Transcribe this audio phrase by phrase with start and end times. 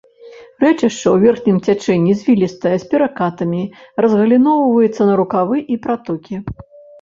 [0.63, 3.61] Рэчышча ў верхнім цячэнні звілістае, з перакатамі,
[4.05, 6.35] разгаліноўваецца на рукавы і пратокі.